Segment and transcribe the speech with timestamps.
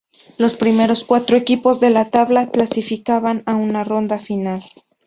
[0.39, 4.63] Los primeros cuatro equipos de la tabla clasificaban a una ronda final.